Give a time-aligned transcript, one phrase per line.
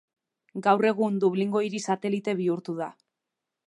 [0.67, 2.93] Gaur egun Dublingo hiri satelite bihurtu da.